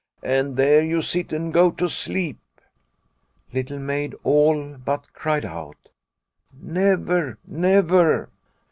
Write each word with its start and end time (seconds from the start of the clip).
"And 0.23 0.57
there 0.57 0.83
you 0.83 1.03
sit 1.03 1.31
and 1.31 1.53
go 1.53 1.69
to 1.69 1.87
sleep." 1.87 2.39
Little 3.53 3.77
Maid 3.77 4.15
all 4.23 4.75
but 4.83 5.13
cried 5.13 5.45
out" 5.45 5.89
Never, 6.59 7.37
never 7.45 8.31